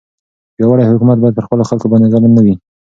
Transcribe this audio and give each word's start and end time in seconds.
پیاوړی 0.55 0.89
حکومت 0.91 1.17
باید 1.19 1.35
پر 1.37 1.43
خپلو 1.47 1.63
خلکو 1.69 1.87
باندې 1.91 2.11
ظالم 2.13 2.31
نه 2.37 2.41
وي. 2.45 2.55